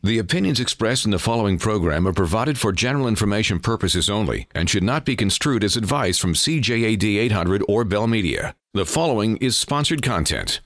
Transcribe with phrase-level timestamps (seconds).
[0.00, 4.70] The opinions expressed in the following program are provided for general information purposes only and
[4.70, 8.54] should not be construed as advice from CJAD 800 or Bell Media.
[8.74, 10.60] The following is sponsored content.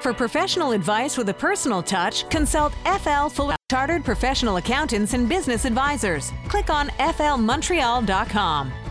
[0.00, 5.64] For professional advice with a personal touch, consult FL Full Chartered Professional Accountants and Business
[5.64, 6.30] Advisors.
[6.46, 8.83] Click on flmontreal.com.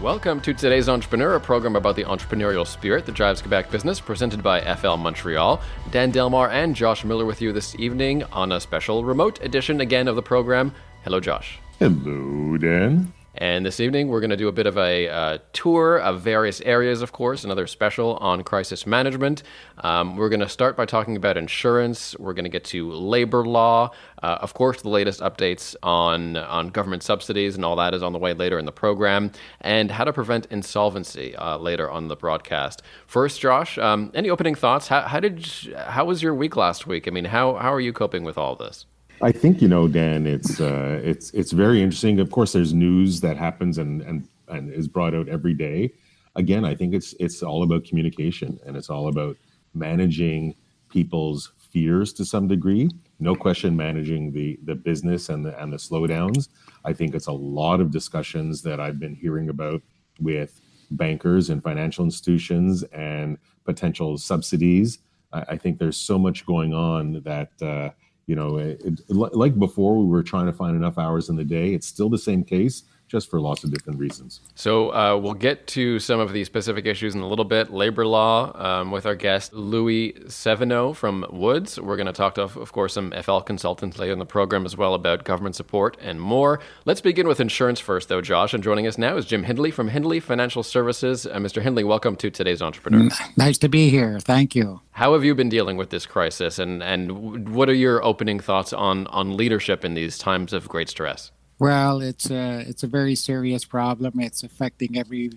[0.00, 4.44] Welcome to today's Entrepreneur, a program about the entrepreneurial spirit that drives Quebec business, presented
[4.44, 5.60] by FL Montreal.
[5.90, 10.06] Dan Delmar and Josh Miller with you this evening on a special remote edition again
[10.06, 10.72] of the program.
[11.02, 11.58] Hello, Josh.
[11.80, 13.12] Hello, Dan.
[13.40, 16.60] And this evening, we're going to do a bit of a uh, tour of various
[16.62, 19.44] areas, of course, another special on crisis management.
[19.78, 22.18] Um, we're going to start by talking about insurance.
[22.18, 23.92] We're going to get to labor law.
[24.24, 28.12] Uh, of course, the latest updates on, on government subsidies and all that is on
[28.12, 29.30] the way later in the program,
[29.60, 32.82] and how to prevent insolvency uh, later on the broadcast.
[33.06, 34.88] First, Josh, um, any opening thoughts?
[34.88, 37.06] How, how, did how was your week last week?
[37.06, 38.84] I mean, how, how are you coping with all this?
[39.20, 40.26] I think you know, Dan.
[40.26, 42.20] It's uh, it's it's very interesting.
[42.20, 45.92] Of course, there's news that happens and and and is brought out every day.
[46.36, 49.36] Again, I think it's it's all about communication and it's all about
[49.74, 50.54] managing
[50.88, 52.90] people's fears to some degree.
[53.18, 56.48] No question, managing the the business and the and the slowdowns.
[56.84, 59.82] I think it's a lot of discussions that I've been hearing about
[60.20, 60.60] with
[60.92, 64.98] bankers and financial institutions and potential subsidies.
[65.32, 67.50] I, I think there's so much going on that.
[67.60, 67.90] Uh,
[68.28, 71.44] you know, it, it, like before, we were trying to find enough hours in the
[71.44, 71.72] day.
[71.72, 74.40] It's still the same case just for lots of different reasons.
[74.54, 77.72] So uh, we'll get to some of these specific issues in a little bit.
[77.72, 81.80] Labor law um, with our guest Louis Seveno from Woods.
[81.80, 84.76] We're going to talk to, of course, some FL consultants later in the program as
[84.76, 86.60] well about government support and more.
[86.84, 88.52] Let's begin with insurance first, though, Josh.
[88.54, 91.26] And joining us now is Jim Hindley from Hindley Financial Services.
[91.26, 91.62] Uh, Mr.
[91.62, 93.08] Hindley, welcome to today's Entrepreneur.
[93.36, 94.20] Nice to be here.
[94.20, 94.80] Thank you.
[94.92, 98.72] How have you been dealing with this crisis, and and what are your opening thoughts
[98.72, 101.30] on on leadership in these times of great stress?
[101.58, 104.20] Well, it's a it's a very serious problem.
[104.20, 105.30] It's affecting every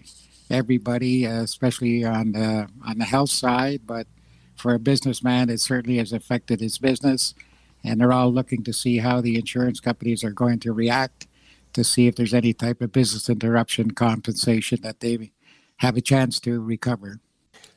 [0.52, 3.82] everybody, uh, especially on the on the health side.
[3.86, 4.06] But
[4.56, 7.34] for a businessman, it certainly has affected his business,
[7.84, 11.28] and they're all looking to see how the insurance companies are going to react
[11.74, 15.32] to see if there's any type of business interruption compensation that they
[15.78, 17.20] have a chance to recover.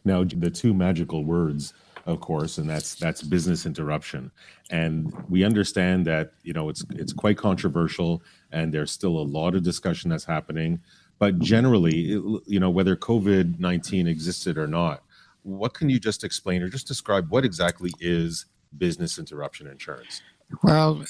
[0.04, 1.72] Now, the two magical words
[2.06, 4.30] of course, and that's that's business interruption.
[4.70, 8.22] And we understand that you know it's it's quite controversial,
[8.52, 10.80] and there's still a lot of discussion that's happening.
[11.18, 15.02] But generally, you know, whether COVID nineteen existed or not,
[15.42, 20.20] what can you just explain or just describe what exactly is business interruption insurance?
[20.62, 21.04] Well,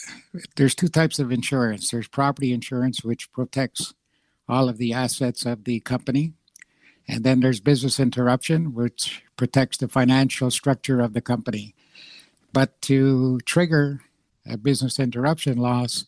[0.57, 1.91] there's two types of insurance.
[1.91, 3.95] There's property insurance, which protects
[4.49, 6.35] all of the assets of the company
[7.07, 11.75] and then there's business interruption, which protects the financial structure of the company.
[12.53, 14.01] But to trigger
[14.47, 16.07] a business interruption loss,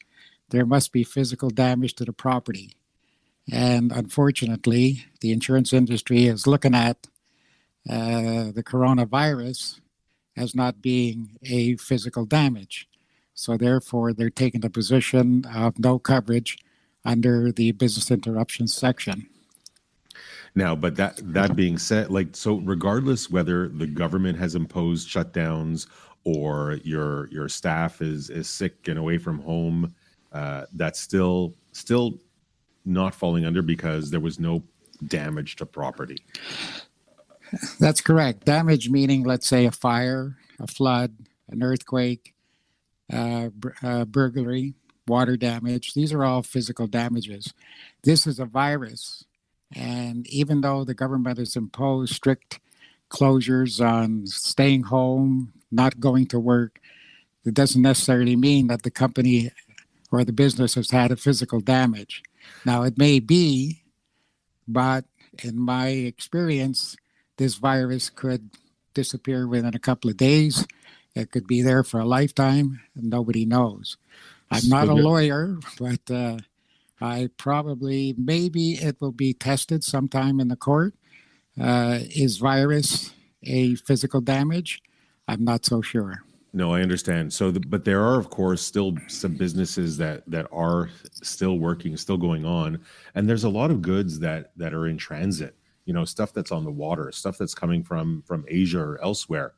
[0.50, 2.72] there must be physical damage to the property.
[3.50, 7.06] And unfortunately, the insurance industry is looking at
[7.88, 9.80] uh, the coronavirus
[10.36, 12.88] as not being a physical damage.
[13.34, 16.58] So, therefore, they're taking the position of no coverage
[17.04, 19.28] under the business interruption section.
[20.56, 25.87] Now, but that that being said, like so, regardless whether the government has imposed shutdowns
[26.25, 29.94] or your your staff is is sick and away from home,
[30.33, 32.19] uh, that's still still
[32.87, 34.62] not falling under because there was no
[35.06, 36.25] damage to property.
[37.78, 38.47] That's correct.
[38.47, 41.15] Damage meaning, let's say, a fire, a flood,
[41.50, 42.34] an earthquake,
[43.12, 43.50] uh,
[43.83, 44.73] uh, burglary,
[45.06, 45.93] water damage.
[45.93, 47.53] These are all physical damages.
[48.05, 49.25] This is a virus
[49.75, 52.60] and even though the government has imposed strict
[53.10, 56.81] closures on staying home, not going to work,
[57.44, 59.50] it doesn't necessarily mean that the company
[60.10, 62.22] or the business has had a physical damage.
[62.65, 63.82] Now, it may be,
[64.66, 65.05] but
[65.43, 66.97] in my experience,
[67.37, 68.50] this virus could
[68.94, 70.66] disappear within a couple of days.
[71.15, 73.96] It could be there for a lifetime, and nobody knows.
[74.50, 76.38] I'm not a lawyer, but uh,
[77.00, 80.94] I probably, maybe it will be tested sometime in the court.
[81.60, 83.12] Uh, is virus
[83.43, 84.82] a physical damage?
[85.28, 86.22] I'm not so sure.
[86.52, 87.34] No, I understand.
[87.34, 90.88] So, the, but there are, of course, still some businesses that that are
[91.22, 92.81] still working, still going on,
[93.14, 95.54] and there's a lot of goods that that are in transit.
[95.84, 99.52] You know, stuff that's on the water, stuff that's coming from from Asia or elsewhere.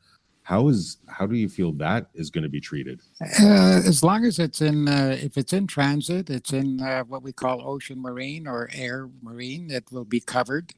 [0.49, 3.03] How is how do you feel that is going to be treated?
[3.21, 7.23] Uh, as long as it's in, uh, if it's in transit, it's in uh, what
[7.23, 9.71] we call ocean marine or air marine.
[9.71, 10.73] It will be covered.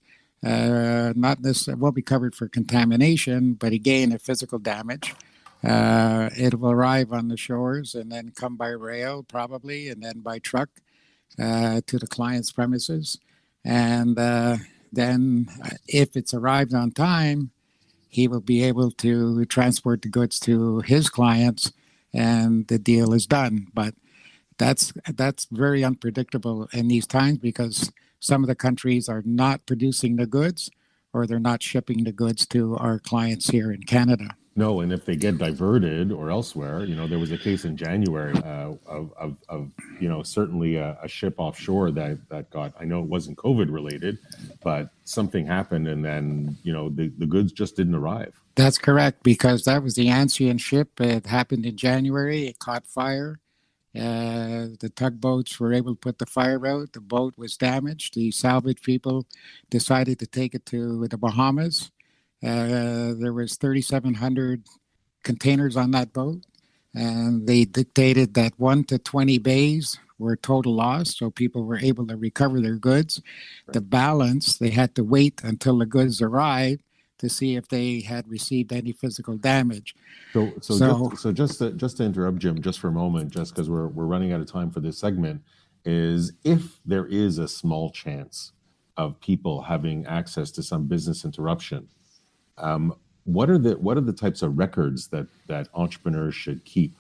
[0.45, 5.15] uh, not necessarily will be covered for contamination, but again, a physical damage.
[5.63, 10.19] Uh, it will arrive on the shores and then come by rail, probably, and then
[10.21, 10.71] by truck
[11.39, 13.19] uh, to the client's premises.
[13.65, 14.17] And
[14.93, 15.47] then,
[15.87, 17.53] if it's arrived on time,
[18.11, 21.73] he will be able to transport the goods to his clients,
[22.13, 23.69] and the deal is done.
[23.73, 23.95] But
[24.59, 30.17] that's that's very unpredictable in these times because some of the countries are not producing
[30.17, 30.71] the goods
[31.13, 34.37] or they're not shipping the goods to our clients here in Canada.
[34.57, 37.77] No, and if they get diverted or elsewhere, you know, there was a case in
[37.77, 39.71] January uh, of, of, of,
[40.01, 43.73] you know, certainly a, a, ship offshore that, that got, I know it wasn't COVID
[43.73, 44.19] related,
[44.63, 48.35] but something happened and then, you know, the, the goods just didn't arrive.
[48.57, 51.01] That's correct, because that was the Yantian ship.
[51.01, 52.49] It happened in January.
[52.49, 53.39] It caught fire.
[53.95, 56.93] Uh, the tugboats were able to put the fire out.
[56.93, 58.15] The boat was damaged.
[58.15, 59.27] The salvage people
[59.69, 61.91] decided to take it to the Bahamas.
[62.43, 64.65] Uh, there was 3,700
[65.23, 66.41] containers on that boat,
[66.95, 72.07] and they dictated that one to 20 bays were total loss, so people were able
[72.07, 73.21] to recover their goods.
[73.69, 76.83] The balance, they had to wait until the goods arrived
[77.19, 79.95] to see if they had received any physical damage.
[80.33, 83.31] So, so, so just, so just to, just to interrupt Jim, just for a moment,
[83.31, 85.43] just because we're we're running out of time for this segment,
[85.85, 88.53] is if there is a small chance
[88.97, 91.89] of people having access to some business interruption,
[92.59, 92.95] um,
[93.25, 96.97] what are the what are the types of records that that entrepreneurs should keep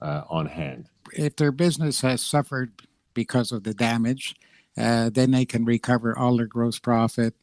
[0.00, 0.88] uh, on hand?
[1.12, 2.72] If their business has suffered
[3.14, 4.34] because of the damage,
[4.76, 7.34] uh, then they can recover all their gross profit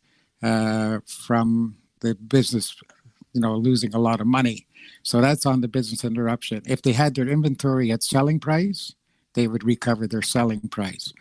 [0.43, 2.75] uh, from the business,
[3.33, 4.67] you know, losing a lot of money.
[5.03, 6.61] So that's on the business interruption.
[6.65, 8.93] If they had their inventory at selling price,
[9.33, 11.13] they would recover their selling price.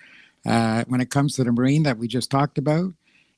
[0.45, 2.95] Uh, when it comes to the marine that we just talked about,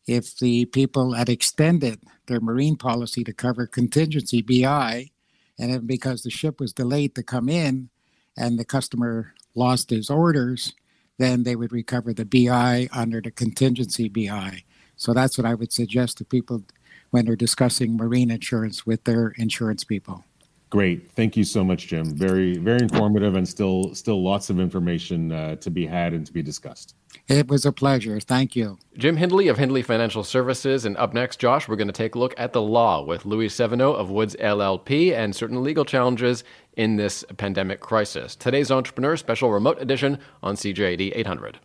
[0.07, 5.11] if the people had extended their marine policy to cover contingency BI,
[5.59, 7.91] and because the ship was delayed to come in
[8.37, 10.75] and the customer lost his orders,
[11.19, 14.65] then they would recover the BI under the contingency BI.
[14.97, 16.65] So that's what I would suggest to people
[17.11, 20.25] when they're discussing marine insurance with their insurance people.
[20.71, 22.17] Great, thank you so much, Jim.
[22.17, 26.33] Very, very informative, and still, still lots of information uh, to be had and to
[26.33, 26.95] be discussed.
[27.29, 28.21] It was a pleasure.
[28.21, 30.85] Thank you, Jim Hindley of Hindley Financial Services.
[30.85, 33.49] And up next, Josh, we're going to take a look at the law with Louis
[33.49, 36.45] Seveno of Woods LLP and certain legal challenges
[36.77, 38.35] in this pandemic crisis.
[38.37, 41.59] Today's Entrepreneur Special Remote Edition on CJAD 800.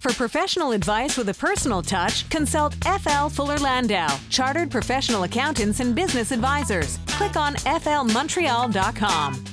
[0.00, 5.94] For professional advice with a personal touch, consult FL Fuller Landau, Chartered Professional Accountants and
[5.94, 6.98] Business Advisors.
[7.06, 9.49] Click on flmontreal.com.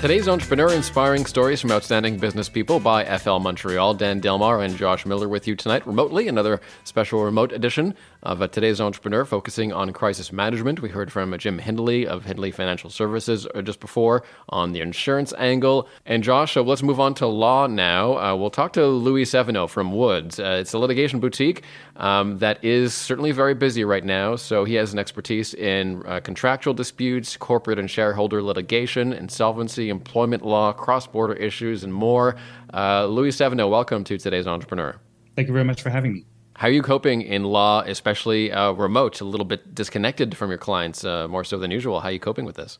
[0.00, 3.92] Today's entrepreneur inspiring stories from outstanding business people by FL Montreal.
[3.92, 6.26] Dan Delmar and Josh Miller with you tonight remotely.
[6.26, 10.80] Another special remote edition of uh, today's entrepreneur focusing on crisis management.
[10.80, 15.34] We heard from Jim Hindley of Hindley Financial Services uh, just before on the insurance
[15.36, 15.86] angle.
[16.06, 18.16] And Josh, uh, let's move on to law now.
[18.16, 20.40] Uh, we'll talk to Louis Seveno from Woods.
[20.40, 21.62] Uh, it's a litigation boutique
[21.96, 24.36] um, that is certainly very busy right now.
[24.36, 30.44] So he has an expertise in uh, contractual disputes, corporate and shareholder litigation, insolvency, employment
[30.44, 32.36] law, cross border issues, and more.
[32.72, 34.96] Uh, Louis Seveno, welcome to today's Entrepreneur.
[35.36, 36.24] Thank you very much for having me.
[36.56, 40.58] How are you coping in law, especially uh, remote, a little bit disconnected from your
[40.58, 42.00] clients uh, more so than usual?
[42.00, 42.78] How are you coping with this?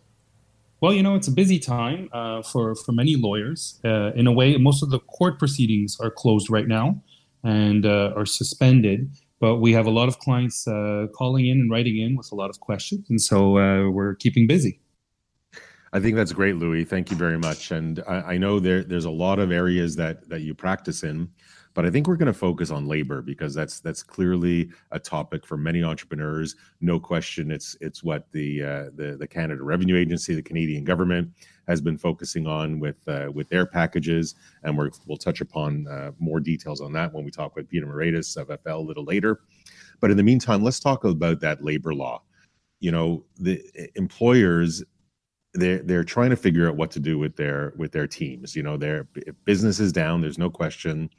[0.81, 3.81] Well, you know, it's a busy time uh, for, for many lawyers.
[3.85, 7.03] Uh, in a way, most of the court proceedings are closed right now
[7.45, 9.11] and uh, are suspended.
[9.41, 12.35] But we have a lot of clients uh, calling in and writing in with a
[12.35, 14.81] lot of questions, and so uh, we're keeping busy.
[15.93, 16.85] I think that's great, Louis.
[16.85, 17.73] Thank you very much.
[17.73, 21.29] And I, I know there, there's a lot of areas that that you practice in.
[21.73, 25.47] But I think we're going to focus on labor because that's that's clearly a topic
[25.47, 26.57] for many entrepreneurs.
[26.81, 31.31] No question, it's it's what the uh, the the Canada Revenue Agency, the Canadian government,
[31.69, 36.11] has been focusing on with uh, with their packages, and we will touch upon uh,
[36.19, 39.41] more details on that when we talk with Peter Moraitis of FL a little later.
[40.01, 42.23] But in the meantime, let's talk about that labor law.
[42.81, 43.63] You know, the
[43.95, 44.83] employers
[45.55, 48.55] they're they're trying to figure out what to do with their with their teams.
[48.55, 49.09] You know, their
[49.45, 50.21] business is down.
[50.21, 51.11] There's no question.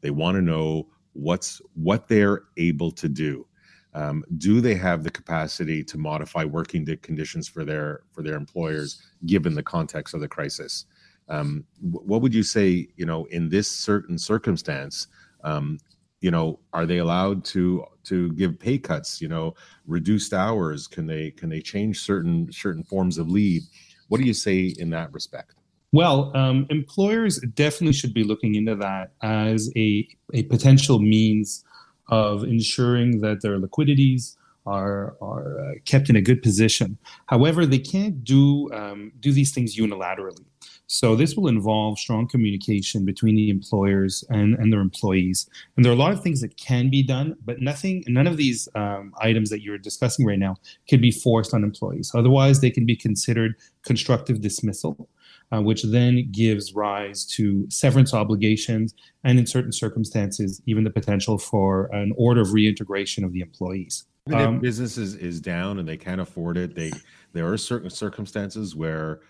[0.00, 3.46] They want to know what's what they're able to do.
[3.92, 9.02] Um, do they have the capacity to modify working conditions for their for their employers
[9.26, 10.86] given the context of the crisis?
[11.28, 12.88] Um, what would you say?
[12.96, 15.08] You know, in this certain circumstance,
[15.42, 15.78] um,
[16.20, 19.20] you know, are they allowed to to give pay cuts?
[19.20, 19.54] You know,
[19.86, 20.86] reduced hours?
[20.86, 23.62] Can they can they change certain certain forms of leave?
[24.08, 25.54] What do you say in that respect?
[25.92, 31.64] Well, um, employers definitely should be looking into that as a, a potential means
[32.08, 34.36] of ensuring that their liquidities
[34.66, 36.98] are are uh, kept in a good position.
[37.26, 40.44] However, they can't do um, do these things unilaterally.
[40.92, 45.48] So this will involve strong communication between the employers and, and their employees.
[45.76, 48.36] And there are a lot of things that can be done, but nothing, none of
[48.36, 50.56] these um, items that you're discussing right now
[50.88, 52.10] can be forced on employees.
[52.12, 53.54] Otherwise, they can be considered
[53.84, 55.08] constructive dismissal.
[55.52, 58.94] Uh, which then gives rise to severance obligations
[59.24, 64.04] and, in certain circumstances, even the potential for an order of reintegration of the employees.
[64.32, 66.92] Um, if business is, is down and they can't afford it, they
[67.32, 69.22] there are certain circumstances where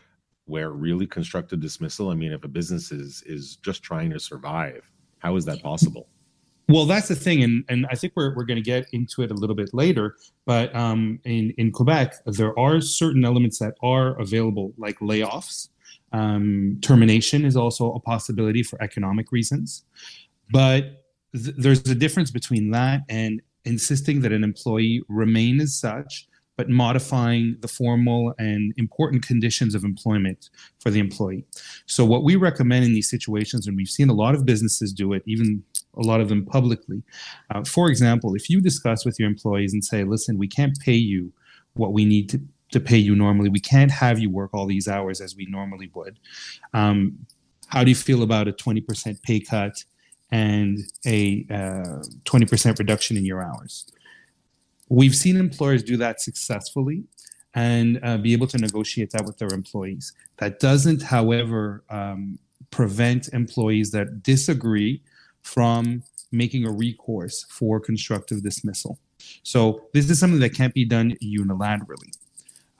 [0.50, 4.90] where really constructive dismissal i mean if a business is is just trying to survive
[5.20, 6.08] how is that possible?
[6.68, 9.30] Well that's the thing and and i think we're, we're going to get into it
[9.30, 10.16] a little bit later
[10.46, 15.68] but um, in in quebec there are certain elements that are available like layoffs.
[16.12, 19.84] Um, termination is also a possibility for economic reasons
[20.52, 21.04] but
[21.34, 26.28] th- there's a difference between that and insisting that an employee remain as such
[26.60, 31.42] but modifying the formal and important conditions of employment for the employee.
[31.86, 35.14] So, what we recommend in these situations, and we've seen a lot of businesses do
[35.14, 35.64] it, even
[35.94, 37.02] a lot of them publicly.
[37.48, 41.00] Uh, for example, if you discuss with your employees and say, listen, we can't pay
[41.12, 41.32] you
[41.76, 42.38] what we need to,
[42.72, 45.90] to pay you normally, we can't have you work all these hours as we normally
[45.94, 46.18] would.
[46.74, 47.24] Um,
[47.68, 49.82] how do you feel about a 20% pay cut
[50.30, 53.90] and a uh, 20% reduction in your hours?
[54.90, 57.04] We've seen employers do that successfully
[57.54, 60.12] and uh, be able to negotiate that with their employees.
[60.36, 62.38] That doesn't, however, um,
[62.70, 65.02] prevent employees that disagree
[65.42, 68.98] from making a recourse for constructive dismissal.
[69.42, 72.12] So this is something that can't be done unilaterally.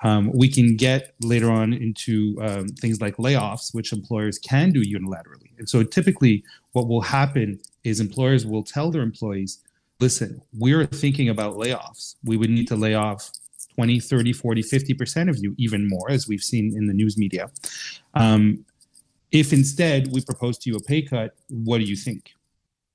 [0.03, 4.83] Um, we can get later on into um, things like layoffs, which employers can do
[4.83, 5.51] unilaterally.
[5.59, 9.59] And so typically, what will happen is employers will tell their employees,
[10.01, 12.17] listen, we're thinking about layoffs.
[12.25, 13.31] We would need to lay off
[13.75, 17.51] 20, 30, 40, 50% of you, even more, as we've seen in the news media.
[18.15, 18.65] Um,
[19.31, 22.35] if instead we propose to you a pay cut, what do you think?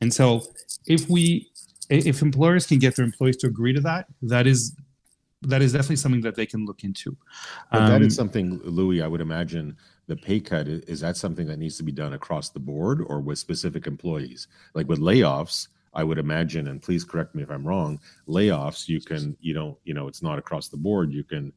[0.01, 0.43] And so
[0.85, 1.49] if we
[1.89, 4.75] if employers can get their employees to agree to that, that is
[5.43, 7.15] that is definitely something that they can look into.
[7.71, 11.17] But um, that is um, something, Louis, I would imagine the pay cut is that
[11.17, 14.47] something that needs to be done across the board or with specific employees?
[14.73, 18.99] Like with layoffs, I would imagine, and please correct me if I'm wrong, layoffs, you
[18.99, 21.13] can, you don't, you know, it's not across the board.
[21.13, 21.53] You can,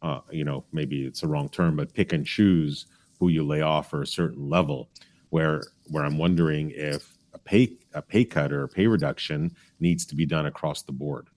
[0.00, 2.86] uh, you know, maybe it's a wrong term, but pick and choose
[3.20, 4.88] who you lay off for a certain level.
[5.28, 10.04] Where where I'm wondering if a pay a pay cut or a pay reduction needs
[10.06, 11.28] to be done across the board.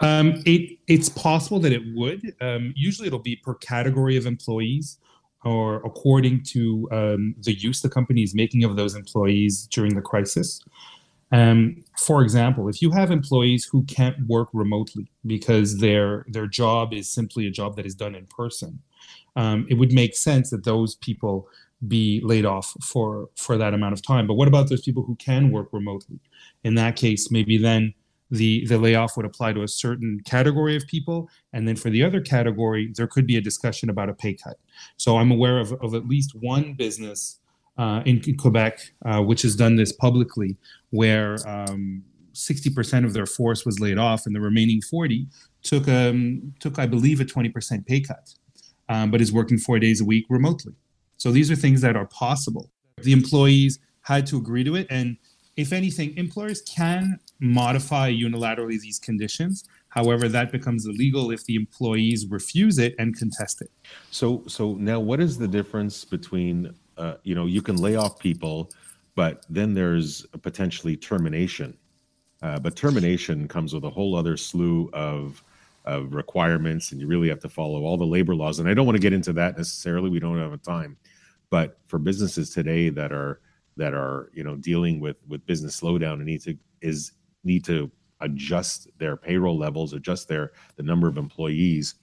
[0.00, 2.34] Um, it it's possible that it would.
[2.40, 4.98] Um, usually, it'll be per category of employees
[5.48, 10.02] or according to um, the use the company is making of those employees during the
[10.10, 10.60] crisis.
[11.30, 16.92] Um, for example, if you have employees who can't work remotely because their their job
[16.92, 18.72] is simply a job that is done in person,
[19.36, 21.48] um, it would make sense that those people
[21.86, 24.26] be laid off for for that amount of time.
[24.26, 26.18] But what about those people who can work remotely?
[26.64, 27.94] In that case, maybe then
[28.30, 31.28] the the layoff would apply to a certain category of people.
[31.52, 34.58] And then for the other category there could be a discussion about a pay cut.
[34.96, 37.38] So i'm aware of, of at least one business
[37.78, 40.56] uh, in, quebec uh, which has done this publicly
[40.90, 42.02] where um,
[42.34, 45.26] 60% of their force was laid off and the remaining 40
[45.62, 48.34] took um, took i believe a 20% pay cut
[48.88, 50.72] um, but is working four days a week remotely.
[51.16, 52.70] So these are things that are possible.
[53.02, 54.86] The employees had to agree to it.
[54.90, 55.16] And
[55.58, 59.64] if anything, employers can modify unilaterally these conditions.
[59.88, 63.70] However, that becomes illegal if the employees refuse it and contest it.
[64.12, 68.20] So, so now what is the difference between, uh, you know, you can lay off
[68.20, 68.70] people,
[69.16, 71.76] but then there's potentially termination.
[72.40, 75.42] Uh, but termination comes with a whole other slew of
[75.84, 78.60] of requirements, and you really have to follow all the labor laws.
[78.60, 80.96] And I don't want to get into that necessarily; we don't have a time.
[81.50, 83.40] But for businesses today that are
[83.78, 87.12] that are you know dealing with with business slowdown and need to is
[87.44, 91.94] need to adjust their payroll levels, adjust their the number of employees.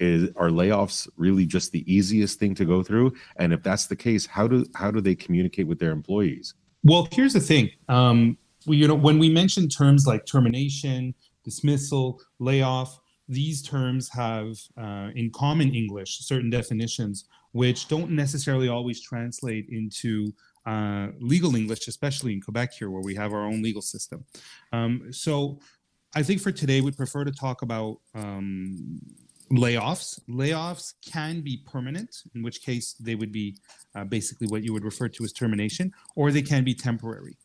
[0.00, 3.14] Is are layoffs really just the easiest thing to go through?
[3.36, 6.54] And if that's the case, how do how do they communicate with their employees?
[6.84, 7.70] Well, here's the thing.
[7.88, 8.36] Um,
[8.66, 11.14] you know, when we mention terms like termination,
[11.44, 12.98] dismissal, layoff,
[13.28, 20.32] these terms have, uh, in common English, certain definitions which don't necessarily always translate into
[20.66, 24.24] uh, legal English, especially in Quebec here, where we have our own legal system.
[24.72, 25.58] Um, so
[26.14, 29.00] I think for today, we'd prefer to talk about um,
[29.50, 30.20] layoffs.
[30.28, 33.56] Layoffs can be permanent, in which case they would be
[33.94, 37.36] uh, basically what you would refer to as termination, or they can be temporary.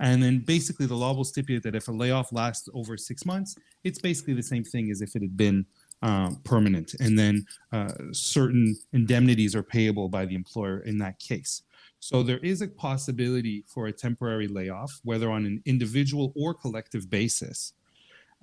[0.00, 3.56] And then basically the law will stipulate that if a layoff lasts over six months,
[3.84, 5.64] it's basically the same thing as if it had been
[6.02, 6.94] um, permanent.
[6.98, 11.62] And then uh, certain indemnities are payable by the employer in that case.
[12.02, 17.08] So there is a possibility for a temporary layoff, whether on an individual or collective
[17.08, 17.74] basis.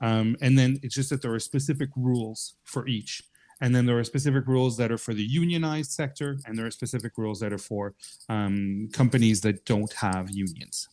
[0.02, 3.22] Um, and then it's just that there are specific rules for each.
[3.60, 6.72] And then there are specific rules that are for the unionized sector, and there are
[6.72, 7.96] specific rules that are for
[8.30, 10.88] um, companies that don't have unions.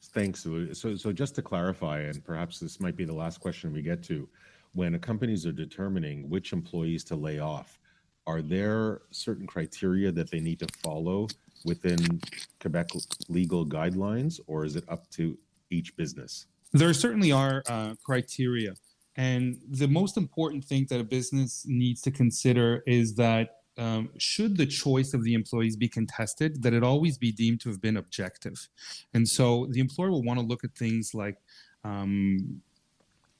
[0.00, 0.46] Thanks.
[0.72, 4.04] So, so just to clarify, and perhaps this might be the last question we get
[4.04, 4.28] to,
[4.72, 7.80] when companies are determining which employees to lay off,
[8.28, 11.26] are there certain criteria that they need to follow
[11.64, 12.20] within
[12.60, 12.88] Quebec
[13.28, 15.38] legal guidelines, or is it up to
[15.70, 16.46] each business?
[16.72, 18.74] There certainly are uh, criteria.
[19.16, 24.56] And the most important thing that a business needs to consider is that um, should
[24.56, 27.96] the choice of the employees be contested, that it always be deemed to have been
[27.96, 28.68] objective.
[29.12, 31.36] And so the employer will want to look at things like
[31.84, 32.62] um,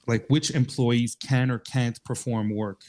[0.06, 2.82] like which employees can or can't perform work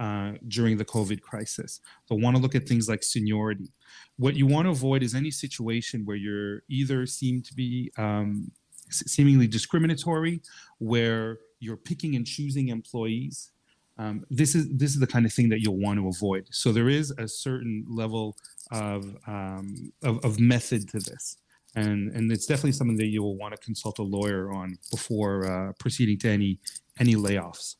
[0.00, 1.80] uh, during the COVID crisis.
[2.08, 3.70] They'll want to look at things like seniority.
[4.16, 8.50] What you want to avoid is any situation where you're either seem to be um,
[8.90, 10.40] seemingly discriminatory,
[10.78, 13.50] where you're picking and choosing employees.
[13.98, 16.48] Um, this is this is the kind of thing that you'll want to avoid.
[16.50, 18.38] So there is a certain level
[18.72, 21.36] of um, of, of, method to this,
[21.74, 25.44] and and it's definitely something that you will want to consult a lawyer on before
[25.44, 26.58] uh, proceeding to any
[26.98, 27.74] any layoffs.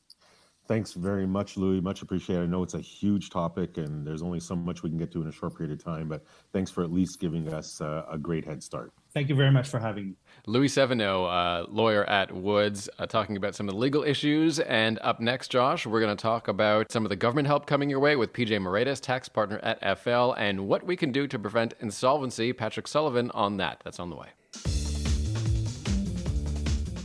[0.71, 1.81] Thanks very much, Louis.
[1.81, 2.45] Much appreciated.
[2.45, 5.21] I know it's a huge topic, and there's only so much we can get to
[5.21, 6.07] in a short period of time.
[6.07, 8.93] But thanks for at least giving us uh, a great head start.
[9.13, 10.15] Thank you very much for having me.
[10.47, 14.61] Louis Seveno, uh, lawyer at Woods, uh, talking about some of the legal issues.
[14.61, 17.91] And up next, Josh, we're going to talk about some of the government help coming
[17.91, 21.37] your way with PJ Moraitis, tax partner at FL, and what we can do to
[21.37, 22.53] prevent insolvency.
[22.53, 23.81] Patrick Sullivan on that.
[23.83, 24.29] That's on the way.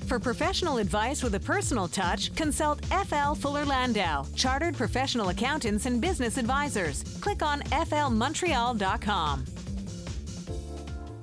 [0.08, 6.00] For professional advice with a personal touch, consult FL Fuller Landau, Chartered Professional Accountants and
[6.00, 7.04] Business Advisors.
[7.22, 9.46] Click on flmontreal.com.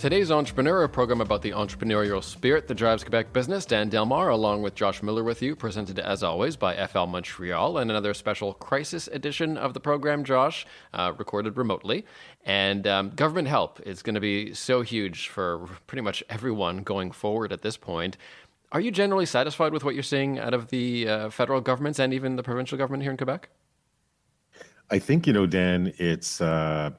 [0.03, 3.65] Today's Entrepreneur program about the entrepreneurial spirit that drives Quebec business.
[3.65, 7.89] Dan Delmar, along with Josh Miller, with you, presented as always by FL Montreal, and
[7.89, 12.05] another special crisis edition of the program, Josh, uh, recorded remotely.
[12.45, 17.13] And um, government help is going to be so huge for pretty much everyone going
[17.13, 18.17] forward at this point.
[18.73, 22.15] Are you generally satisfied with what you're seeing out of the uh, federal governments and
[22.15, 23.51] even the provincial government here in Quebec?
[24.91, 25.93] I think you know, Dan.
[25.99, 26.91] It's uh,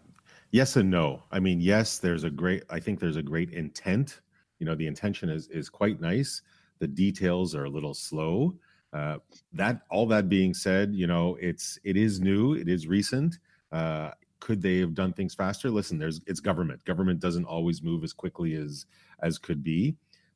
[0.51, 1.23] yes and no.
[1.31, 2.63] I mean, yes, there's a great.
[2.69, 4.21] I think there's a great intent.
[4.59, 6.43] You know, the intention is is quite nice.
[6.77, 8.55] The details are a little slow.
[8.93, 9.17] Uh,
[9.53, 12.53] that all that being said, you know, it's it is new.
[12.53, 13.39] It is recent.
[13.71, 15.71] Uh, could they have done things faster?
[15.71, 16.85] Listen, there's it's government.
[16.85, 18.85] Government doesn't always move as quickly as
[19.23, 19.95] as could be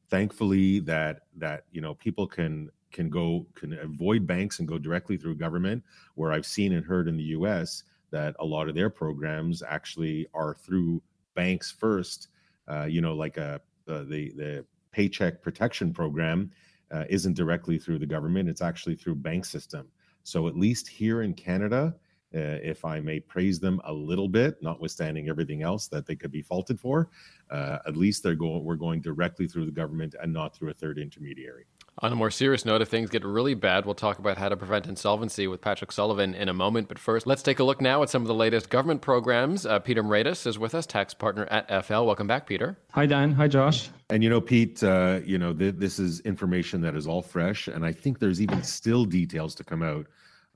[0.09, 5.17] thankfully that that you know people can can go can avoid banks and go directly
[5.17, 5.83] through government
[6.15, 10.27] where i've seen and heard in the us that a lot of their programs actually
[10.33, 11.01] are through
[11.35, 12.29] banks first.
[12.69, 16.51] Uh, you know like a uh, the the paycheck protection program
[16.91, 19.87] uh, isn't directly through the government it's actually through bank system.
[20.23, 21.95] So at least here in canada
[22.35, 26.31] uh, if I may praise them a little bit, notwithstanding everything else that they could
[26.31, 27.09] be faulted for,
[27.49, 28.63] uh, at least they're going.
[28.63, 31.65] We're going directly through the government and not through a third intermediary.
[31.99, 34.55] On a more serious note, if things get really bad, we'll talk about how to
[34.57, 36.87] prevent insolvency with Patrick Sullivan in a moment.
[36.89, 39.65] But first, let's take a look now at some of the latest government programs.
[39.65, 42.03] Uh, Peter Moraitis is with us, tax partner at FL.
[42.03, 42.77] Welcome back, Peter.
[42.91, 43.31] Hi, Dan.
[43.31, 43.89] Hi, Josh.
[44.11, 47.67] And you know, Pete, uh, you know, th- this is information that is all fresh,
[47.67, 50.05] and I think there's even still details to come out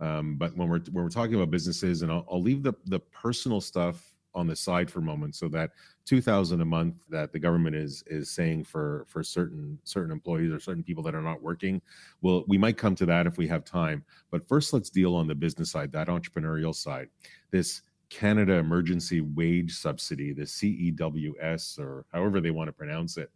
[0.02, 3.00] um, but when we're when we're talking about businesses, and I'll, I'll leave the the
[3.00, 5.72] personal stuff on the side for a moment, so that
[6.06, 10.52] two thousand a month that the government is is saying for for certain certain employees
[10.52, 11.80] or certain people that are not working,
[12.22, 14.04] well, we might come to that if we have time.
[14.32, 17.10] But first, let's deal on the business side, that entrepreneurial side.
[17.52, 23.30] This Canada Emergency Wage Subsidy, the CEWS, or however they want to pronounce it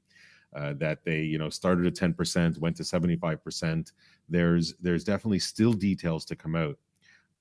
[0.56, 3.92] uh, that they you know started at 10% went to 75%
[4.30, 6.78] there's there's definitely still details to come out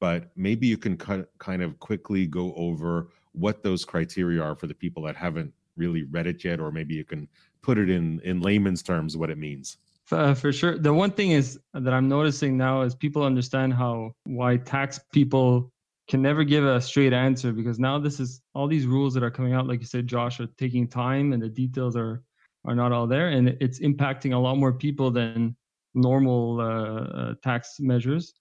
[0.01, 4.75] but maybe you can kind of quickly go over what those criteria are for the
[4.75, 7.29] people that haven't really read it yet or maybe you can
[7.63, 9.79] put it in in layman's terms what it means.
[10.13, 10.77] Uh, for sure.
[10.79, 15.73] The one thing is that i'm noticing now is people understand how why tax people
[16.07, 19.31] can never give a straight answer because now this is all these rules that are
[19.31, 22.23] coming out like you said josh are taking time and the details are
[22.65, 25.55] are not all there, and it's impacting a lot more people than
[25.95, 28.35] normal uh, uh, tax measures.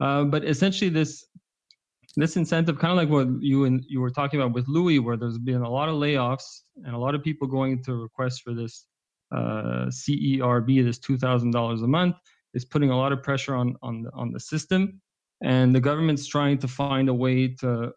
[0.00, 1.26] Uh, but essentially, this
[2.16, 5.16] this incentive, kind of like what you and you were talking about with Louis, where
[5.16, 8.52] there's been a lot of layoffs and a lot of people going to request for
[8.54, 8.86] this
[9.32, 12.16] uh, CERB, this two thousand dollars a month,
[12.54, 15.00] is putting a lot of pressure on on the, on the system,
[15.42, 17.92] and the government's trying to find a way to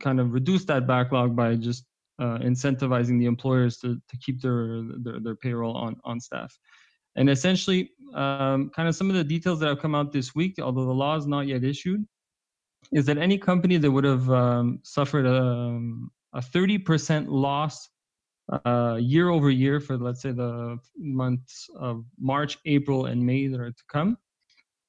[0.00, 1.84] kind of reduce that backlog by just
[2.18, 6.52] uh, incentivizing the employers to, to keep their, their, their payroll on on staff.
[7.16, 10.56] And essentially, um, kind of some of the details that have come out this week,
[10.60, 12.06] although the law is not yet issued,
[12.92, 17.88] is that any company that would have um, suffered a, um, a 30% loss
[18.66, 23.60] uh, year over year for, let's say, the months of March, April, and May that
[23.60, 24.18] are to come,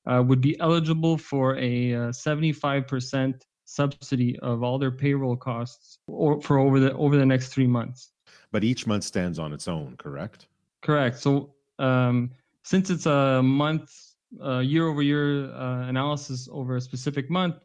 [0.10, 6.42] uh, would be eligible for a uh, 75% subsidy of all their payroll costs or
[6.42, 8.12] for over the over the next three months.
[8.52, 10.48] But each month stands on its own, correct?
[10.82, 11.18] Correct.
[11.20, 12.32] So um,
[12.64, 13.92] since it's a month,
[14.44, 17.56] uh, year over year uh, analysis over a specific month,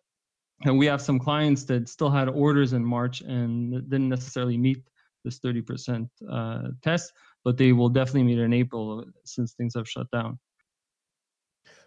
[0.65, 4.83] and we have some clients that still had orders in March and didn't necessarily meet
[5.25, 7.13] this 30% uh, test,
[7.45, 10.39] but they will definitely meet in April since things have shut down.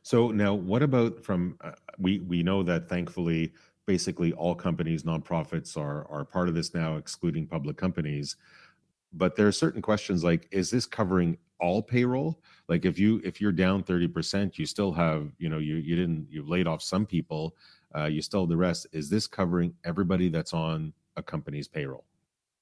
[0.03, 3.53] So now, what about from uh, we we know that thankfully,
[3.85, 8.35] basically all companies, nonprofits are are part of this now, excluding public companies.
[9.13, 12.39] But there are certain questions like, is this covering all payroll?
[12.67, 15.95] Like if you if you're down thirty percent, you still have you know you you
[15.95, 17.55] didn't you've laid off some people,
[17.95, 18.87] uh, you still have the rest.
[18.91, 22.05] Is this covering everybody that's on a company's payroll?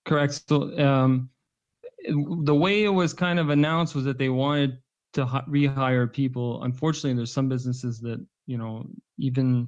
[0.05, 0.41] Correct.
[0.47, 1.29] So um,
[2.07, 4.79] the way it was kind of announced was that they wanted
[5.13, 6.63] to rehire people.
[6.63, 8.85] Unfortunately, there's some businesses that you know
[9.17, 9.67] even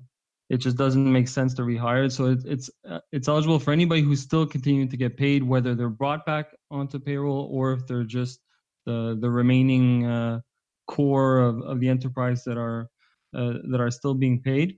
[0.50, 2.12] it just doesn't make sense to rehire.
[2.12, 5.76] So it, it's uh, it's eligible for anybody who's still continuing to get paid, whether
[5.76, 8.42] they're brought back onto payroll or if they're just
[8.86, 10.40] the the remaining uh,
[10.88, 12.88] core of, of the enterprise that are
[13.36, 14.78] uh, that are still being paid.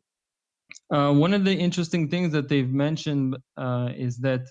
[0.91, 4.41] Uh, one of the interesting things that they've mentioned uh, is that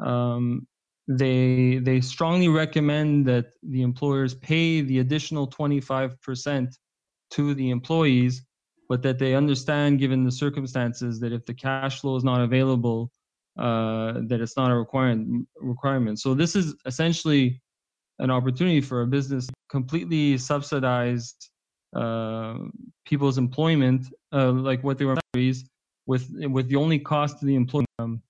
[0.00, 0.66] um,
[1.08, 6.68] they they strongly recommend that the employers pay the additional 25%
[7.30, 8.42] to the employees,
[8.88, 13.10] but that they understand, given the circumstances, that if the cash flow is not available,
[13.58, 15.46] uh, that it's not a requirement.
[15.60, 16.20] Requirement.
[16.20, 17.60] So this is essentially
[18.18, 21.34] an opportunity for a business completely subsidize
[21.94, 22.54] uh,
[23.04, 25.16] people's employment, uh, like what they were
[26.06, 28.22] with with the only cost to the employee, um,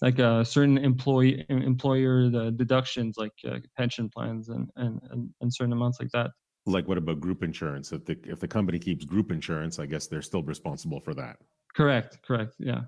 [0.00, 5.52] like a certain employee employer the deductions like uh, pension plans and, and and and
[5.52, 6.30] certain amounts like that.
[6.66, 7.92] Like what about group insurance?
[7.92, 11.36] If the if the company keeps group insurance, I guess they're still responsible for that.
[11.74, 12.18] Correct.
[12.22, 12.54] Correct.
[12.58, 12.82] Yeah.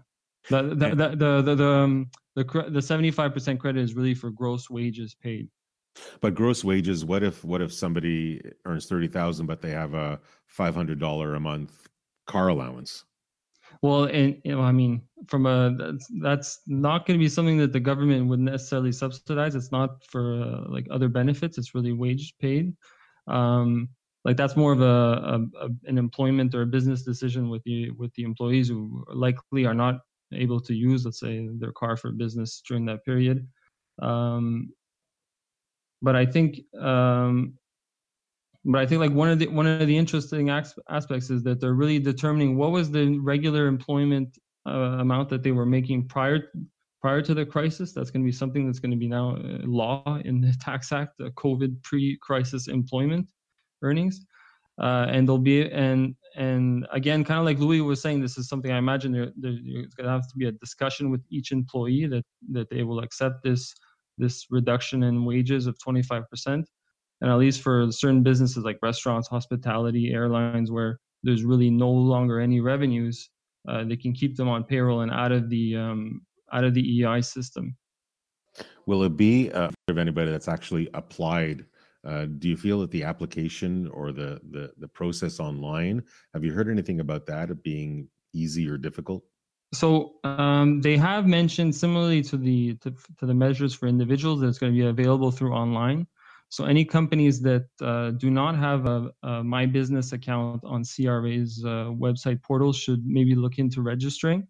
[0.51, 4.71] The the the the the, the, um, the, the 75% credit is really for gross
[4.71, 5.49] wages paid.
[6.21, 10.21] But gross wages, what if what if somebody earns thirty thousand, but they have a
[10.47, 11.89] five hundred dollar a month
[12.27, 13.05] car allowance?
[13.83, 15.75] Well, and you know, I mean, from a
[16.21, 19.55] that's, not going to be something that the government would necessarily subsidize.
[19.55, 21.59] It's not for uh, like other benefits.
[21.59, 22.75] It's really wage paid.
[23.27, 23.89] Um,
[24.25, 27.91] like that's more of a, a, a, an employment or a business decision with the
[27.91, 30.01] with the employees who likely are not
[30.33, 33.47] able to use, let's say, their car for business during that period.
[34.01, 34.71] Um,
[36.03, 37.55] but I think um,
[38.65, 41.75] but I think like one of the one of the interesting aspects is that they're
[41.75, 46.51] really determining what was the regular employment uh, amount that they were making prior
[47.01, 47.93] prior to the crisis.
[47.93, 50.93] That's going to be something that's going to be now uh, law in the Tax
[50.93, 53.29] Act, the COVID pre-crisis employment
[53.83, 54.25] earnings,
[54.81, 58.49] uh, and there'll be and and again, kind of like Louis was saying, this is
[58.49, 62.07] something I imagine there, there's going to have to be a discussion with each employee
[62.07, 63.75] that that they will accept this
[64.19, 66.25] this reduction in wages of 25%.
[66.47, 72.41] And at least for certain businesses like restaurants, hospitality, airlines, where there's really no longer
[72.41, 73.31] any revenues,
[73.69, 76.23] uh, they can keep them on payroll and out of the um,
[76.53, 77.77] out of the EI system.
[78.87, 81.65] Will it be uh, of anybody that's actually applied?
[82.05, 86.03] Uh, do you feel that the application or the, the the process online?
[86.35, 89.23] Have you heard anything about that being easy or difficult?
[89.73, 94.49] So um, they have mentioned similarly to the to, to, the measures for individuals that
[94.49, 96.07] it's going to be available through online.
[96.51, 101.63] So any companies that uh, do not have a, a, My Business account on CRA's
[101.65, 104.47] uh, website portal should maybe look into registering.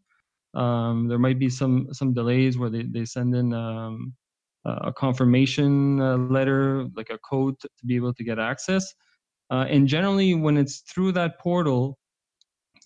[0.54, 4.14] Um, there might be some some delays where they, they send in um,
[4.64, 8.92] a confirmation uh, letter, like a code to, to, be able to get access.
[9.50, 11.98] Uh, and generally, when it's through that portal,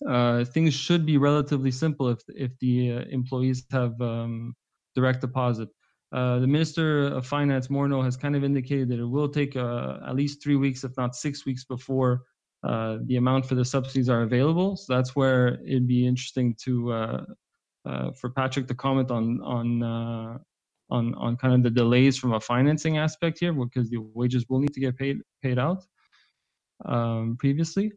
[0.01, 4.55] uh, things should be relatively simple if if the uh, employees have um,
[4.95, 5.69] direct deposit.
[6.13, 9.97] Uh, the Minister of Finance, Morneau, has kind of indicated that it will take uh,
[10.07, 12.21] at least three weeks, if not six weeks, before
[12.63, 14.77] uh, the amount for the subsidies are available.
[14.77, 17.25] So that's where it'd be interesting to uh,
[18.19, 19.83] for Patrick to comment on on
[20.89, 24.59] on on kind of the delays from a financing aspect here because the wages will
[24.59, 25.83] need to get paid paid out
[26.85, 27.91] um, previously.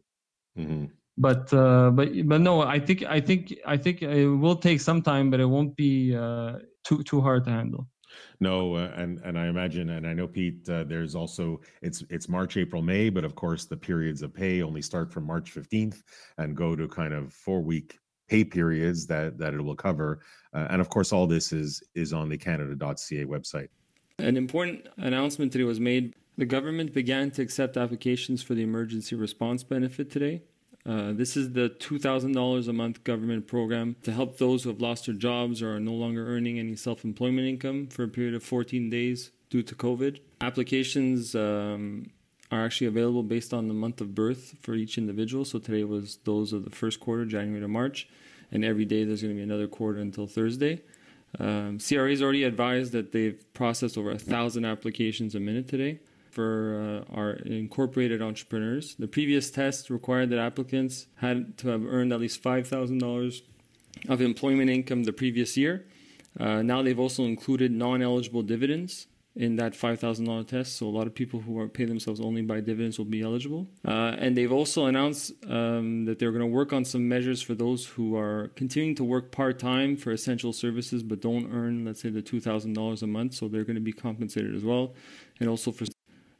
[0.57, 0.85] Mm-hmm.
[1.17, 5.01] But uh, but but no, I think I think I think it will take some
[5.01, 7.87] time, but it won't be uh, too too hard to handle.
[8.39, 10.67] No, uh, and and I imagine, and I know Pete.
[10.67, 14.61] Uh, there's also it's it's March, April, May, but of course the periods of pay
[14.61, 16.01] only start from March 15th
[16.37, 20.21] and go to kind of four week pay periods that that it will cover.
[20.53, 23.69] Uh, and of course, all this is is on the Canada.ca website.
[24.17, 26.15] An important announcement today was made.
[26.37, 30.43] The government began to accept applications for the emergency response benefit today.
[30.85, 35.05] Uh, this is the $2,000 a month government program to help those who have lost
[35.05, 38.43] their jobs or are no longer earning any self employment income for a period of
[38.43, 40.19] 14 days due to COVID.
[40.41, 42.09] Applications um,
[42.51, 45.45] are actually available based on the month of birth for each individual.
[45.45, 48.09] So today was those of the first quarter, January to March,
[48.51, 50.81] and every day there's going to be another quarter until Thursday.
[51.39, 55.99] Um, CRA has already advised that they've processed over a thousand applications a minute today
[56.31, 58.95] for uh, our incorporated entrepreneurs.
[58.97, 63.41] The previous test required that applicants had to have earned at least $5,000
[64.09, 65.85] of employment income the previous year.
[66.39, 70.77] Uh, now they've also included non eligible dividends in that $5,000 test.
[70.77, 73.67] So a lot of people who are pay themselves only by dividends will be eligible.
[73.85, 77.55] Uh, and they've also announced um, that they're going to work on some measures for
[77.55, 82.01] those who are continuing to work part time for essential services but don't earn, let's
[82.01, 83.33] say, the $2,000 a month.
[83.33, 84.95] So they're going to be compensated as well.
[85.39, 85.85] And also for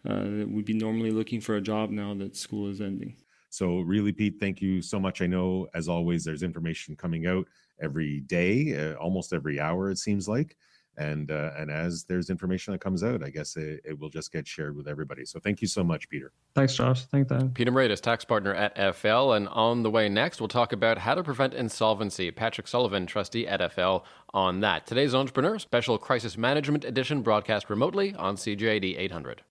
[0.03, 3.15] that would be normally looking for a job now that school is ending.
[3.49, 5.21] So, really, Pete, thank you so much.
[5.21, 7.47] I know, as always, there's information coming out
[7.81, 10.55] every day, uh, almost every hour, it seems like.
[10.97, 14.31] And uh, and as there's information that comes out, I guess it, it, will just
[14.31, 15.23] get shared with everybody.
[15.25, 16.33] So thank you so much, Peter.
[16.53, 17.05] Thanks, Josh.
[17.05, 17.53] Thank that.
[17.53, 19.31] Peter Moraitis, tax partner at FL.
[19.31, 22.29] And on the way next, we'll talk about how to prevent insolvency.
[22.29, 23.99] Patrick Sullivan, trustee at FL,
[24.33, 24.85] on that.
[24.85, 29.43] Today's Entrepreneur, special crisis management edition, broadcast remotely on CJAD 800.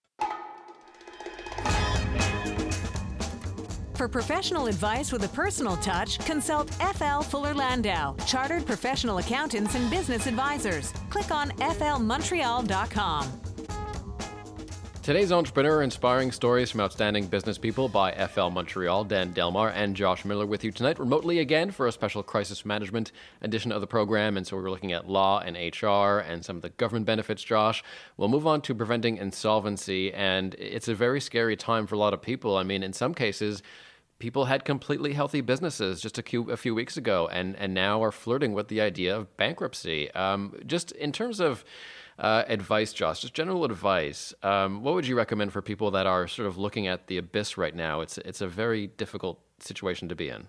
[4.01, 9.91] For professional advice with a personal touch, consult FL Fuller Landau, Chartered Professional Accountants and
[9.91, 10.91] Business Advisors.
[11.11, 13.41] Click on flmontreal.com.
[15.03, 20.25] Today's entrepreneur inspiring stories from outstanding business people by FL Montreal, Dan Delmar and Josh
[20.25, 23.11] Miller with you tonight remotely again for a special crisis management
[23.43, 24.35] edition of the program.
[24.35, 27.83] And so we're looking at law and HR and some of the government benefits, Josh.
[28.17, 30.11] We'll move on to preventing insolvency.
[30.11, 32.57] And it's a very scary time for a lot of people.
[32.57, 33.61] I mean, in some cases,
[34.21, 38.01] people had completely healthy businesses just a few, a few weeks ago and, and now
[38.01, 40.11] are flirting with the idea of bankruptcy.
[40.11, 41.65] Um, just in terms of
[42.19, 46.27] uh, advice, Josh, just general advice, um, what would you recommend for people that are
[46.27, 48.01] sort of looking at the abyss right now?
[48.01, 50.47] It's, it's a very difficult situation to be in.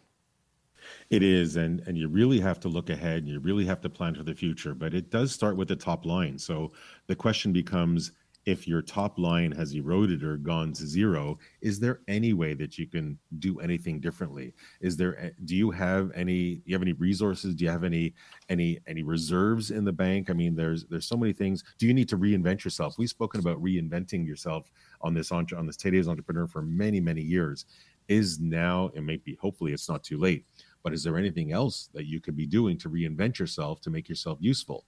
[1.10, 3.18] It is, and and you really have to look ahead.
[3.18, 4.74] And you really have to plan for the future.
[4.74, 6.38] But it does start with the top line.
[6.38, 6.72] So
[7.06, 8.10] the question becomes:
[8.44, 12.76] if your top line has eroded or gone to zero is there any way that
[12.76, 14.52] you can do anything differently?
[14.80, 17.54] Is there do you have any do you have any resources?
[17.54, 18.14] Do you have any
[18.48, 20.30] any any reserves in the bank?
[20.30, 21.62] I mean there's there's so many things.
[21.78, 22.96] Do you need to reinvent yourself?
[22.98, 27.22] We've spoken about reinventing yourself on this on, on this today's entrepreneur for many many
[27.22, 27.66] years.
[28.08, 30.44] Is now it may be hopefully it's not too late
[30.82, 34.08] but is there anything else that you could be doing to reinvent yourself to make
[34.08, 34.84] yourself useful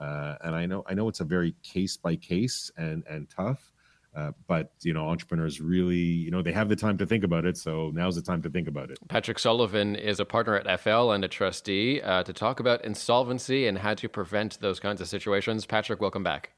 [0.00, 3.72] uh, and I know I know it's a very case by case and and tough.
[4.16, 7.44] Uh, but you know, entrepreneurs really, you know, they have the time to think about
[7.44, 7.56] it.
[7.56, 8.98] So now's the time to think about it.
[9.08, 13.66] Patrick Sullivan is a partner at FL and a trustee uh, to talk about insolvency
[13.66, 15.66] and how to prevent those kinds of situations.
[15.66, 16.50] Patrick, welcome back.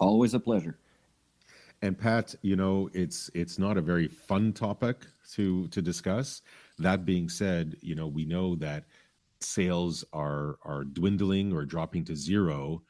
[0.00, 0.78] Always a pleasure.
[1.82, 6.42] And Pat, you know, it's it's not a very fun topic to to discuss.
[6.78, 8.84] That being said, you know, we know that
[9.40, 12.82] sales are are dwindling or dropping to zero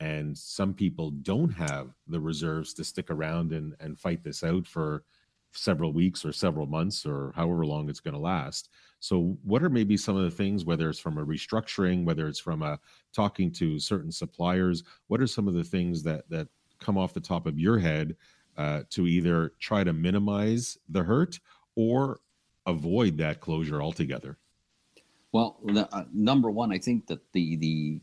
[0.00, 4.66] and some people don't have the reserves to stick around and and fight this out
[4.66, 5.04] for
[5.52, 8.70] several weeks or several months or however long it's going to last.
[8.98, 12.40] So what are maybe some of the things whether it's from a restructuring whether it's
[12.40, 12.78] from a
[13.14, 16.48] talking to certain suppliers what are some of the things that that
[16.80, 18.16] come off the top of your head
[18.56, 21.38] uh, to either try to minimize the hurt
[21.76, 22.20] or
[22.66, 24.38] avoid that closure altogether
[25.34, 28.00] well, the, uh, number one, I think that the the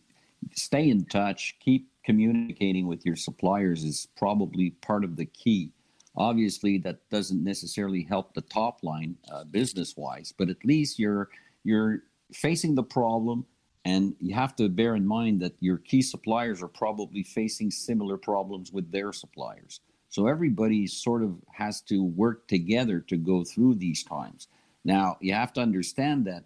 [0.54, 5.72] stay in touch, keep communicating with your suppliers is probably part of the key.
[6.17, 11.30] Obviously, that doesn't necessarily help the top line uh, business wise, but at least you're
[11.63, 13.46] you're facing the problem,
[13.86, 18.17] and you have to bear in mind that your key suppliers are probably facing similar
[18.17, 19.80] problems with their suppliers.
[20.10, 24.50] So everybody sort of has to work together to go through these times.
[24.84, 26.44] Now, you have to understand that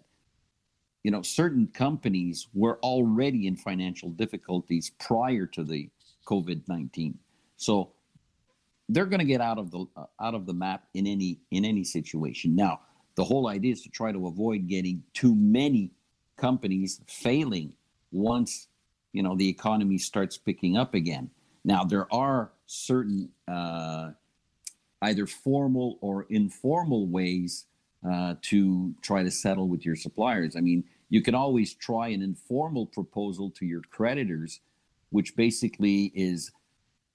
[1.06, 5.88] you know certain companies were already in financial difficulties prior to the
[6.26, 7.16] COVID nineteen.
[7.56, 7.92] So
[8.88, 11.64] they're going to get out of the uh, out of the map in any in
[11.64, 12.56] any situation.
[12.56, 12.80] Now,
[13.14, 15.92] the whole idea is to try to avoid getting too many
[16.36, 17.72] companies failing
[18.10, 18.66] once
[19.12, 21.30] you know the economy starts picking up again.
[21.64, 24.10] Now, there are certain uh,
[25.02, 27.66] either formal or informal ways
[28.04, 30.56] uh, to try to settle with your suppliers.
[30.56, 34.60] I mean, you can always try an informal proposal to your creditors,
[35.10, 36.50] which basically is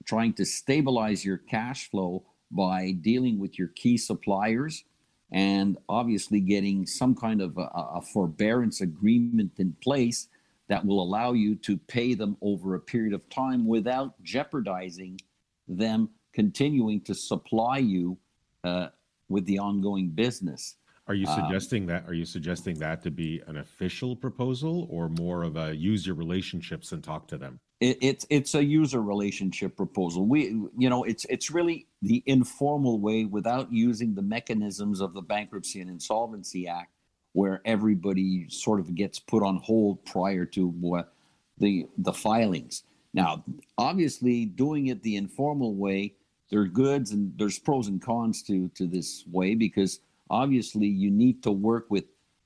[0.06, 4.84] trying to stabilize your cash flow by dealing with your key suppliers
[5.32, 10.28] and obviously getting some kind of a, a, forbearance agreement in place
[10.68, 15.20] that will allow you to pay them over a period of time without jeopardizing
[15.68, 18.18] them continuing to supply you
[18.64, 18.88] uh,
[19.30, 20.76] with the ongoing business.
[21.08, 22.08] Are you um, suggesting um, that?
[22.08, 26.16] Are you suggesting that to be an official proposal, or more of a use your
[26.16, 27.60] relationships and talk to them?
[27.80, 30.28] It, it's it's a user relationship proposal.
[30.28, 35.22] We you know it's it's really the informal way without using the mechanisms of the
[35.22, 36.92] Bankruptcy and Insolvency Act,
[37.34, 41.14] where everybody sort of gets put on hold prior to what
[41.58, 42.84] the the filings.
[43.14, 43.44] Now,
[43.78, 46.14] obviously, doing it the informal way,
[46.52, 50.00] there are goods and there's pros and cons to to this way because
[50.32, 52.06] obviously you need to work with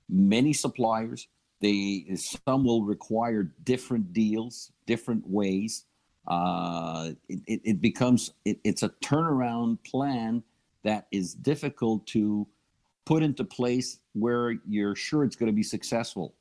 [0.09, 1.27] many suppliers
[1.61, 5.85] they some will require different deals, different ways.
[6.27, 10.43] Uh, it, it, it, becomes it, it's a turnaround plan
[10.83, 12.47] that is difficult to
[13.05, 16.33] put into place where you're sure it's going to be successful.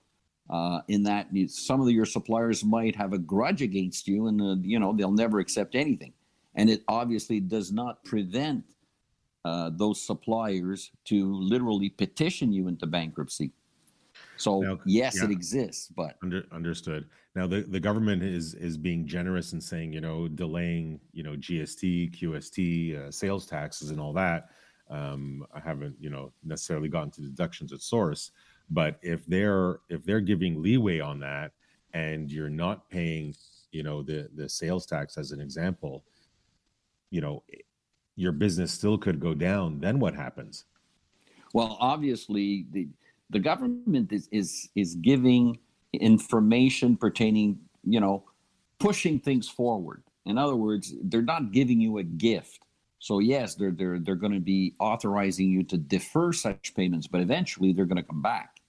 [0.50, 4.56] Uh, in that some of your suppliers might have a grudge against you, and uh,
[4.60, 6.12] you know they'll never accept anything.
[6.54, 8.64] And it obviously does not prevent
[9.44, 13.52] uh, those suppliers to literally petition you into bankruptcy.
[14.36, 17.06] So now, yes, yeah, it exists, but under, understood.
[17.34, 21.36] Now the, the government is is being generous and saying you know delaying you know
[21.36, 24.48] GST, QST, uh, sales taxes, and all that.
[24.90, 28.30] Um, I haven't you know necessarily gotten to deductions at source,
[28.70, 31.52] but if they're if they're giving leeway on that,
[31.92, 33.34] and you're not paying
[33.72, 36.04] you know the the sales tax as an example,
[37.10, 37.42] you know
[38.16, 39.80] your business still could go down.
[39.80, 40.64] Then what happens?
[41.52, 42.88] Well, obviously the
[43.30, 45.58] the government is is is giving
[45.92, 48.24] information pertaining, you know,
[48.78, 50.02] pushing things forward.
[50.26, 52.60] In other words, they're not giving you a gift.
[52.98, 57.20] So yes, they're they're they're going to be authorizing you to defer such payments, but
[57.20, 58.60] eventually they're going to come back.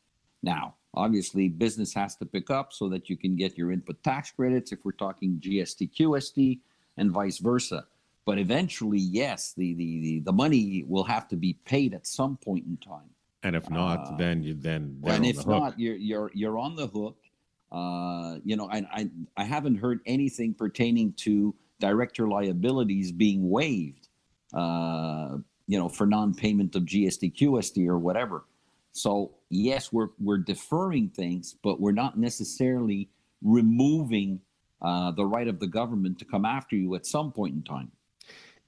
[0.44, 4.32] Now, obviously, business has to pick up so that you can get your input tax
[4.32, 6.60] credits if we're talking GST, QST,
[6.98, 7.86] and vice versa.
[8.26, 12.38] But eventually, yes, the the the, the money will have to be paid at some
[12.38, 13.10] point in time.
[13.44, 16.88] And if not, uh, then you then and if not, you're you're you're on the
[16.88, 17.18] hook.
[17.72, 24.08] Uh, you know, I, I I haven't heard anything pertaining to director liabilities being waived.
[24.54, 28.46] Uh, you know, for non-payment of GST, QST, or whatever.
[28.92, 33.10] So yes, we're we're deferring things, but we're not necessarily
[33.44, 34.40] removing
[34.82, 37.92] uh, the right of the government to come after you at some point in time.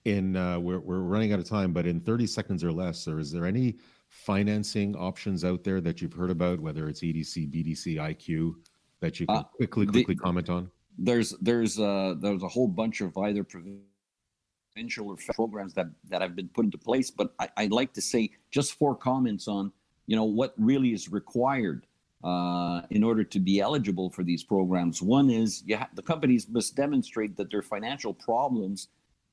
[0.07, 3.19] In uh, we're we're running out of time, but in 30 seconds or less, or
[3.19, 3.75] is there any
[4.07, 8.53] financing options out there that you've heard about, whether it's EDC, BDC, IQ,
[9.01, 10.71] that you can uh, quickly quickly the, comment on?
[10.97, 16.37] There's there's uh, there's a whole bunch of either provincial or programs that that have
[16.37, 19.73] been put into place, but I, I'd like to say just four comments on
[20.05, 21.85] you know what really is required
[22.23, 25.01] uh, in order to be eligible for these programs.
[25.01, 28.87] One is ha- the companies must demonstrate that their financial problems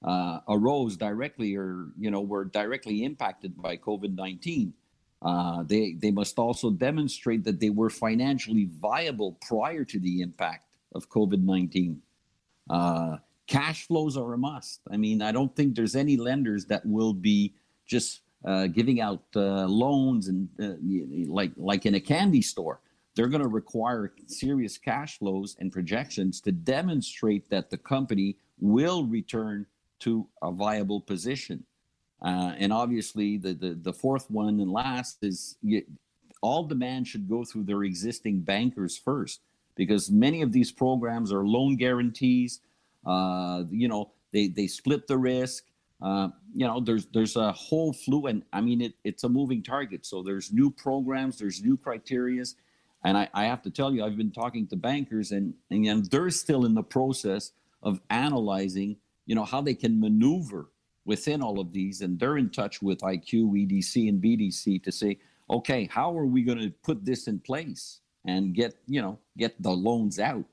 [0.04, 4.72] uh, arose directly or you know were directly impacted by COVID-19.
[5.22, 10.68] Uh, they they must also demonstrate that they were financially viable prior to the impact
[10.94, 11.96] of COVID-19.
[12.68, 14.80] Uh, cash flows are a must.
[14.90, 17.54] I mean, I don't think there's any lenders that will be
[17.86, 20.74] just uh, giving out uh, loans and uh,
[21.32, 22.80] like like in a candy store.
[23.16, 29.04] They're going to require serious cash flows and projections to demonstrate that the company will
[29.04, 29.66] return
[30.04, 31.64] to a viable position.
[32.24, 35.82] Uh, and obviously, the, the, the fourth one and last is you,
[36.40, 39.40] all demand should go through their existing bankers first,
[39.76, 42.60] because many of these programs are loan guarantees.
[43.04, 45.64] Uh, you know, they, they split the risk.
[46.00, 49.62] Uh, you know, there's there's a whole flu, and I mean, it, it's a moving
[49.62, 50.04] target.
[50.04, 52.54] So there's new programs, there's new criterias,
[53.04, 56.30] and I, I have to tell you, I've been talking to bankers, and and they're
[56.30, 57.52] still in the process
[57.82, 58.96] of analyzing
[59.26, 60.70] you know, how they can maneuver
[61.04, 62.00] within all of these.
[62.00, 65.18] And they're in touch with IQ, EDC, and BDC to say,
[65.50, 69.60] okay, how are we going to put this in place and get, you know, get
[69.62, 70.44] the loans out?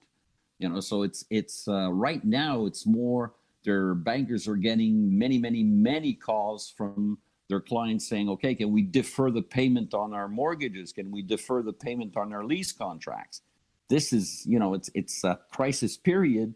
[0.59, 5.37] You know, so it's it's uh, right now it's more their bankers are getting many,
[5.37, 7.17] many, many calls from
[7.49, 10.93] their clients saying, okay, can we defer the payment on our mortgages?
[10.93, 13.41] Can we defer the payment on our lease contracts?
[13.89, 16.55] This is, you know, it's it's a crisis period,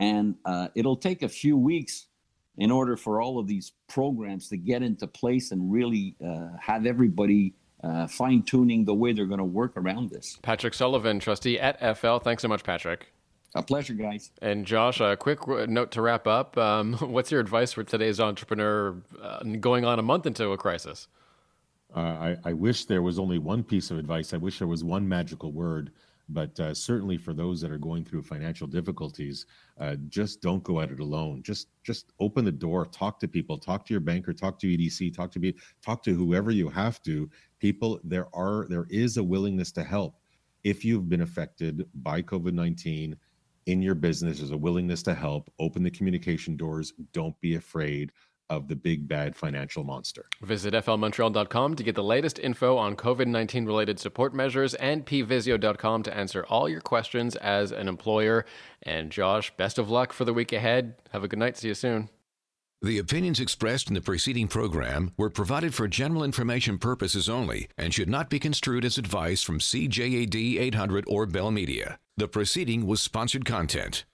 [0.00, 2.06] and uh, it'll take a few weeks
[2.58, 6.86] in order for all of these programs to get into place and really uh, have
[6.86, 10.38] everybody uh, fine tuning the way they're going to work around this.
[10.42, 12.18] Patrick Sullivan, trustee at FL.
[12.18, 13.12] Thanks so much, Patrick.
[13.54, 14.32] A pleasure, guys.
[14.42, 16.58] And Josh, a quick note to wrap up.
[16.58, 21.08] Um, what's your advice for today's entrepreneur uh, going on a month into a crisis?
[21.94, 24.34] Uh, I, I, wish there was only one piece of advice.
[24.34, 25.92] I wish there was one magical word.
[26.28, 29.46] But uh, certainly for those that are going through financial difficulties,
[29.78, 31.42] uh, just don't go at it alone.
[31.42, 35.14] Just just open the door, talk to people, talk to your banker, talk to EDC,
[35.14, 37.30] talk to be, talk to whoever you have to.
[37.60, 40.18] People, there are there is a willingness to help.
[40.64, 43.16] If you've been affected by COVID nineteen,
[43.66, 48.12] in your business there's a willingness to help open the communication doors don't be afraid
[48.50, 50.26] of the big bad financial monster.
[50.42, 56.02] Visit flmontreal.com to get the latest info on COVID 19 related support measures and pvisio.com
[56.04, 58.44] to answer all your questions as an employer.
[58.82, 60.94] And Josh, best of luck for the week ahead.
[61.12, 61.56] Have a good night.
[61.56, 62.08] See you soon.
[62.82, 67.92] The opinions expressed in the preceding program were provided for general information purposes only and
[67.92, 71.98] should not be construed as advice from CJAD 800 or Bell Media.
[72.18, 74.06] The proceeding was sponsored content.